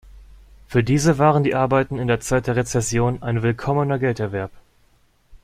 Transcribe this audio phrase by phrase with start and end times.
[0.65, 4.49] Für diese waren die Arbeiten in der Zeit der Rezession ein willkommener Gelderwerb.